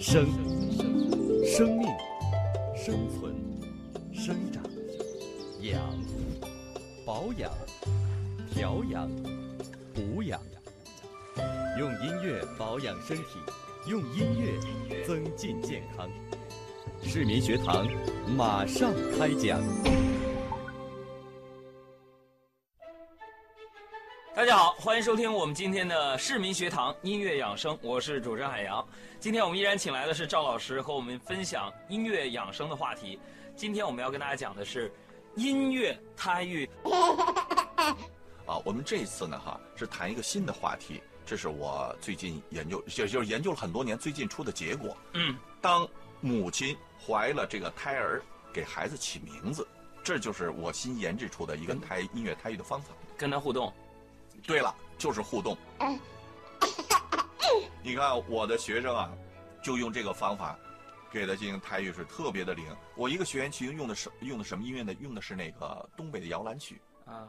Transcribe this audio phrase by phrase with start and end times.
[0.00, 0.26] 生，
[1.44, 1.86] 生命，
[2.74, 3.34] 生存，
[4.14, 4.62] 生长，
[5.60, 5.78] 养，
[7.04, 7.52] 保养，
[8.54, 9.10] 调养，
[9.92, 10.40] 补养。
[11.78, 13.24] 用音乐保养身体，
[13.90, 16.08] 用音乐增进健康。
[17.02, 17.86] 市民学堂
[18.34, 19.60] 马上开讲。
[24.40, 28.82] 大家好，欢迎收听我们今天的市民学堂音乐养生，我是主持人海洋。
[29.18, 33.20] 今天我们依然请来的是赵老师，和我们分享音乐养生的话题。
[33.54, 34.90] 今天我们要跟大家讲的是
[35.36, 36.66] 音乐胎育。
[38.48, 44.96] 啊，我们这一次呢，哈，是谈一个新的话题，这是我最近研究，就就是研究了很多年，最近出的结果。
[45.12, 45.86] 嗯，当
[46.22, 46.74] 母亲
[47.06, 48.22] 怀了这个胎儿，
[48.54, 49.68] 给孩子起名字，
[50.02, 52.94] 这就是我新研制出的一个胎音乐胎育的方法。
[53.18, 53.70] 跟他互动。
[54.46, 55.56] 对了，就是互动。
[57.82, 59.10] 你看我的学生啊，
[59.62, 60.58] 就用这个方法，
[61.10, 62.64] 给他进行胎育是特别的灵。
[62.94, 64.94] 我一个学员其实用的是用的什么音乐呢？
[65.00, 67.28] 用的是那个东北的摇篮曲啊。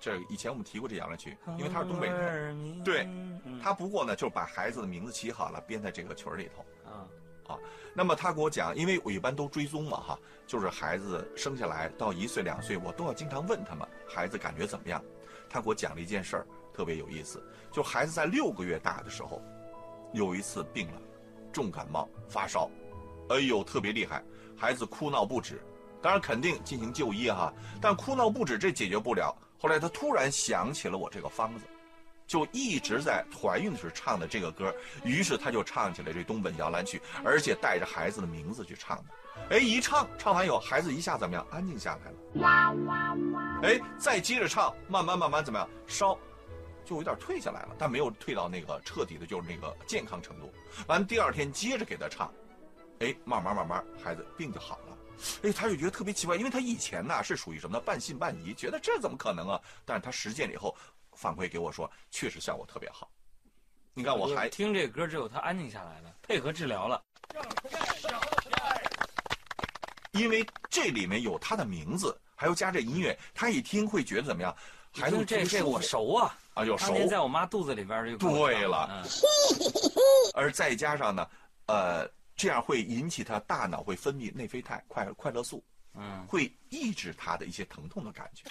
[0.00, 2.82] 这以前我们提过这摇篮曲，因为他是东北人。
[2.82, 3.08] 对，
[3.62, 6.90] 他不过呢，就是把孩子的名字起好了，编在这个曲儿里头。
[6.90, 7.06] 啊
[7.46, 7.58] 啊，
[7.94, 15.02] 那么他给我讲，因为我一般都追踪嘛哈，就是孩子生下来到一岁两岁，我都要经常问他们孩子感觉怎么样。
[15.54, 19.40] 他给我讲了一件事儿，特别有意思，就孩子在六个月大的时候，
[20.12, 21.00] 有一次病了，
[21.52, 22.68] 重感冒发烧，
[23.28, 24.20] 哎呦特别厉害，
[24.56, 25.62] 孩子哭闹不止，
[26.02, 29.32] 当然肯定进行就医哈，但哭闹不止这解决不了。
[29.56, 31.64] 后来他突然想起了我这个方子，
[32.26, 34.74] 就一直在怀孕的时候唱的这个歌，
[35.04, 39.04] 于是他就唱起了这东北摇篮曲，而且带着孩子的名字去唱的。
[39.50, 41.46] 哎，一唱唱完以后，孩子一下怎么样？
[41.48, 42.16] 安静下来了。
[43.62, 45.68] 哎，再接着唱，慢慢慢慢怎么样？
[45.86, 46.18] 烧，
[46.84, 50.52] 就有点退下来了，但没有退到那个彻底的，就是那个健康程度。
[50.86, 52.30] 完，第二天接着给他唱，
[53.00, 54.98] 哎，慢慢慢慢，孩子病就好了。
[55.42, 57.82] 哎，他就觉得特别奇怪，因为他以前呢是属于什么呢？
[57.82, 59.60] 半信半疑，觉得这怎么可能啊？
[59.84, 60.76] 但是他实践了以后，
[61.12, 63.10] 反馈给我说，确实效果特别好。
[63.94, 67.02] 你看，我还听这歌之后，他安静下来了，配合治疗了。
[70.12, 74.54] 因为这里面有他的名字，还有加这音乐，他一听会觉得怎么样？
[74.92, 76.88] 孩子这这我熟啊啊，有熟。
[76.88, 79.02] 当年在我妈肚子里边就对了。
[80.34, 81.26] 而再加上呢，
[81.68, 82.06] 呃，
[82.36, 88.44] 这样会引起他大脑会分泌内啡肽、快快乐素，嗯，会抑制他的一些疼痛的感觉。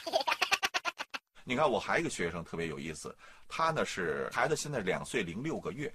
[1.44, 3.16] 你看，我还有一个学生特别有意思，
[3.48, 5.94] 他呢是孩子现在两岁零六个月，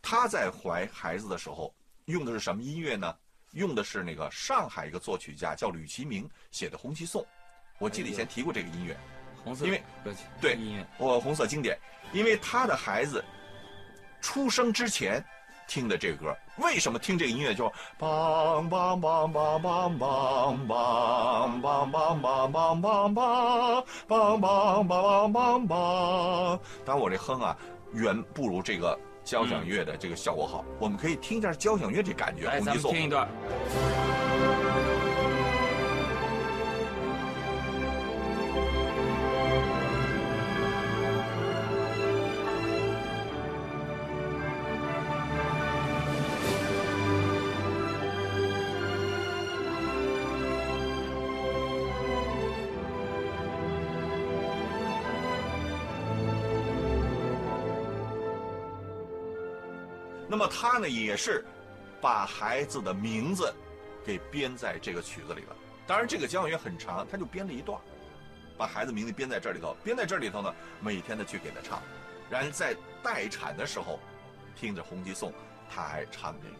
[0.00, 1.74] 他在怀孩子的时候
[2.06, 3.14] 用的是什么音乐呢？
[3.52, 7.22] 用的是那个上海一个作曲家叫吕其明写的《红旗颂》，
[7.78, 8.96] 我记得以前提过这个音乐，
[9.42, 9.82] 红色因为
[10.40, 11.78] 对音乐，我红色经典，
[12.12, 13.24] 因为他的孩子
[14.20, 15.24] 出生之前
[15.66, 17.66] 听的这个歌，为什么听这个音乐就
[17.98, 23.58] 梆梆梆梆梆梆梆梆梆梆梆梆梆
[24.06, 27.56] 梆梆梆梆梆梆，当然我这哼啊
[27.94, 28.98] 远不如这个。
[29.28, 32.46] 交响乐的这个效果好，我们可以听一下交响乐这感觉。
[32.46, 33.28] 来，咱们听一段。
[60.28, 61.42] 那么他呢，也是
[62.00, 63.52] 把孩子的名字
[64.04, 65.56] 给编在这个曲子里了。
[65.86, 67.80] 当然，这个交响乐很长，他就编了一段，
[68.58, 71.80] 把孩子名字编在这里头，编在这里头呢，每天的去给他唱。
[72.28, 73.98] 然后在待产的时候，
[74.54, 75.30] 听着《红旗颂》，
[75.70, 76.54] 他还唱这个。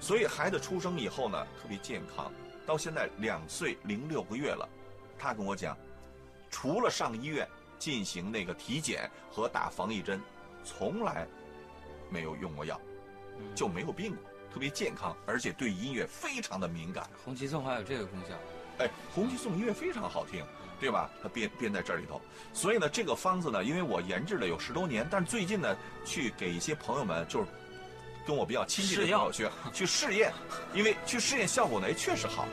[0.00, 2.32] 所以孩子出生以后呢，特别健康，
[2.66, 4.68] 到现在两岁零六个月了。
[5.16, 5.78] 他跟我讲，
[6.50, 7.48] 除了上医院
[7.78, 10.20] 进行那个体检和打防疫针，
[10.64, 11.28] 从来。
[12.12, 12.78] 没有用过药，
[13.54, 14.22] 就没有病过，
[14.52, 17.08] 特别健康，而且对音乐非常的敏感。
[17.24, 18.34] 红旗颂还有这个功效，
[18.78, 20.44] 哎，红旗颂音乐非常好听，
[20.78, 21.10] 对吧？
[21.22, 22.20] 它编编在这里头，
[22.52, 27.46] 所以呢，这个方子呢，因为我研制了有十多年，但是最近呢，去给一些朋友们，就是
[28.26, 30.30] 跟我比较亲近的朋友去去试验，
[30.74, 32.46] 因为去试验效果呢，也确实好。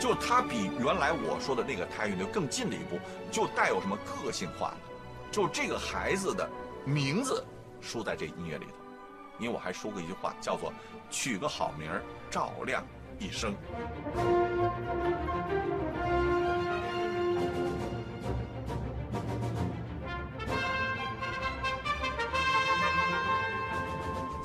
[0.00, 2.98] 就它比原来我说的那个胎育就更近了一步，
[3.30, 4.78] 就带有什么个性化了。
[5.32, 6.46] 就这个孩子的
[6.84, 7.42] 名字
[7.80, 8.72] 输在这音乐里头，
[9.38, 10.70] 因为我还说过一句话，叫做
[11.10, 12.86] “取个好名儿，照亮
[13.18, 13.54] 一生”。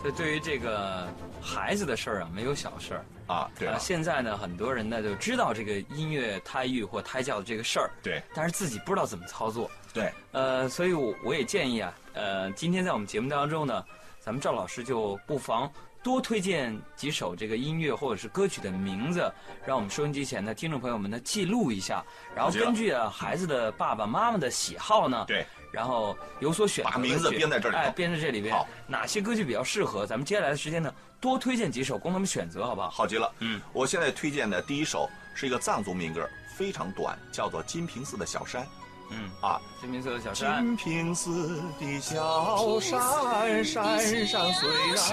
[0.01, 1.05] 所以对于这个
[1.41, 3.03] 孩子的事儿啊，没有小事儿。
[3.27, 8.21] 啊，对啊，了，现在呢，很多人呢就知道这个音乐胎育或胎教的这个事儿，对。
[8.33, 9.69] 但是自己不知道怎么操作。
[9.93, 13.83] 对，呃，所以我我也建议啊，呃，今天在我们节目当中呢，
[14.19, 15.71] 咱们赵老师就不妨
[16.03, 19.31] 多推荐几首这个音乐或者是歌曲的名字，
[19.65, 22.03] 让我们收音机前的听众朋友们呢记录一下，
[22.35, 30.05] 然后根据啊孩子的爸爸妈妈的喜好呢，对，然后有所选择，把名字编在这里哎，编在这里边好，哪些歌曲比较适合？
[30.05, 32.89] 咱们接下来的时间呢，多推荐几首供他们选择，好不好？
[32.89, 33.31] 好极了。
[33.39, 38.63] 嗯，我现在推荐的第一首是一个藏族民歌，非常短，叫做《金平寺的小山》
[39.09, 39.59] 嗯，啊。
[39.79, 40.63] 金瓶寺的小山。
[40.65, 45.05] 金平寺的小山，山上虽然没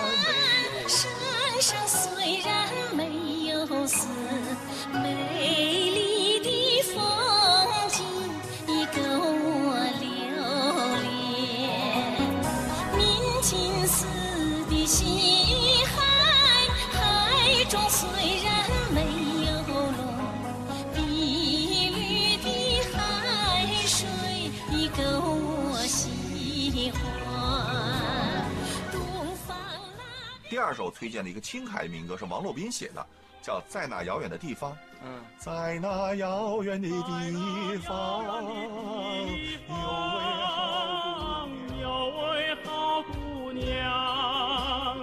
[0.82, 1.00] 有山
[1.60, 3.00] 上虽然没
[3.48, 4.08] 有寺，
[4.92, 5.33] 美
[30.74, 33.06] 二首推荐的一个青海民歌是王洛宾写的，
[33.40, 34.72] 叫《在那遥远的地方》。
[35.04, 41.48] 嗯，在那遥远的地方，有位好姑娘。
[41.80, 44.96] 有位好姑娘，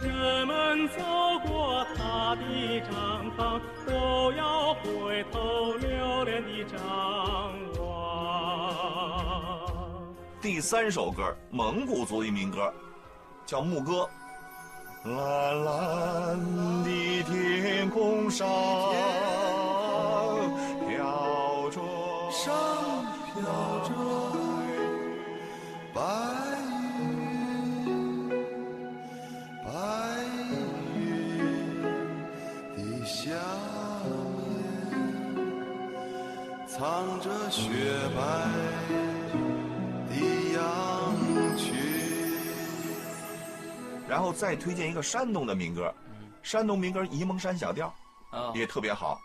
[0.00, 0.98] 人们走
[1.46, 6.80] 过她的帐房，都要回头留恋的张
[7.78, 7.86] 望。
[10.40, 12.74] 第三首歌，蒙古族的民歌，
[13.46, 14.02] 叫《牧歌》。
[15.04, 16.38] 蓝蓝
[16.84, 18.46] 的天空上，
[20.86, 21.80] 飘着
[22.30, 22.54] 上
[23.34, 23.42] 飘
[23.82, 23.90] 着
[25.92, 26.00] 白
[27.00, 27.02] 云，
[29.64, 29.66] 白
[30.94, 30.96] 云
[32.76, 33.22] 的下
[35.34, 35.36] 面，
[36.68, 36.78] 藏
[37.20, 37.60] 着雪
[38.14, 39.01] 白。
[44.12, 45.90] 然后再推荐一个山东的民歌，
[46.42, 47.86] 山东民歌《沂蒙山小调
[48.30, 49.18] 啊》也特别好，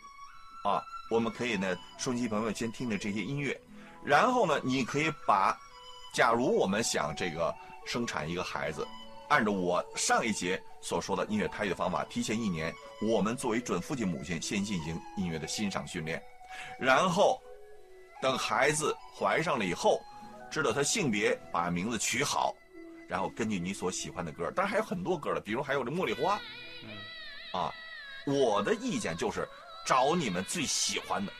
[0.63, 0.81] 啊，
[1.11, 3.59] 我们可以呢，收音机朋友先听听这些音乐，
[4.01, 5.53] 然后呢，你可以把，
[6.13, 7.53] 假如我们想这个
[7.85, 8.87] 生产一个孩子，
[9.27, 16.23] 按照我上一节所说的音乐胎育的方法，提前一年，我们作为准父亲母亲先进行音乐的欣赏训练，
[16.79, 17.37] 然后
[18.21, 19.99] 等孩子怀上了以后，
[20.49, 22.55] 知道他性别，把名字取好，
[23.07, 26.39] 然后根据你所喜欢的歌，当然还有很多歌了，比如还有这茉莉花，
[26.83, 27.73] 嗯，啊，
[28.25, 29.47] 我的意见就是
[29.85, 31.31] 找你们最喜欢的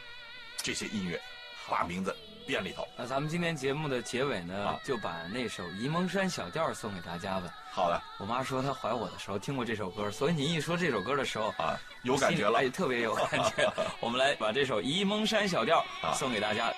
[0.57, 1.21] 这些音乐，
[1.69, 2.15] 把名字
[2.45, 2.87] 编里头。
[2.97, 7.53] 那咱们今天节目的结尾呢好，就把那首《沂蒙山小调》送给大家吧。
[7.69, 13.71] 好的我妈说她怀我的时候听过这首歌，所以你一说这首歌的时候，啊，有感觉了哎，特别有感觉。
[13.99, 16.73] 我们来把这首《沂蒙山小调啊》送给大家。